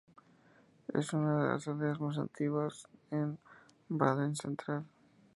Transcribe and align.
Es 0.95 1.13
una 1.13 1.43
de 1.43 1.49
las 1.49 1.67
aldeas 1.67 1.99
más 1.99 2.17
antiguas 2.17 2.87
en 3.11 3.37
Baden 3.87 4.35
Central. 4.35 4.83